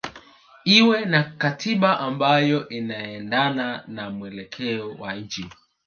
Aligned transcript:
iwe 0.77 0.97
na 1.05 1.21
katiba 1.41 1.99
ambayo 1.99 2.69
inaendana 2.69 3.83
na 3.87 4.09
mwelekeo 4.09 4.95
wa 4.99 5.15
nchi 5.15 5.45